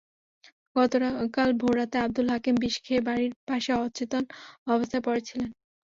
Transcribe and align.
গতকাল 0.75 1.49
ভোররাতে 1.61 1.97
আবদুল 1.99 2.27
হাকিম 2.33 2.55
বিষ 2.61 2.75
খেয়ে 2.83 3.05
বাড়ির 3.07 3.33
পাশে 3.47 3.71
অচেতন 3.79 4.23
অবস্থায় 4.67 5.03
পড়ে 5.05 5.21
ছিলেন। 5.27 5.49